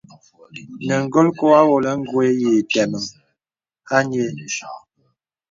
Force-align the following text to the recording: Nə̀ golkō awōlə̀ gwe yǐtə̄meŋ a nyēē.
Nə̀ 0.87 1.01
golkō 1.13 1.45
awōlə̀ 1.59 1.93
gwe 2.09 2.25
yǐtə̄meŋ 2.41 3.05
a 3.95 3.97
nyēē. 4.09 4.31